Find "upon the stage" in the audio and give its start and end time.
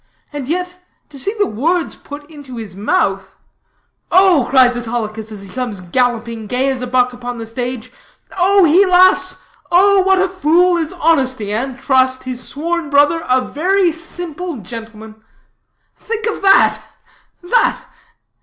7.13-7.91